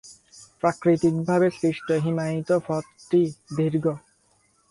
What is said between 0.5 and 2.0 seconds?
প্রাকৃতিকভাবে সৃষ্ট